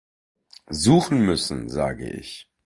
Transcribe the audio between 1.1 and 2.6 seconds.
müssen, sage ich!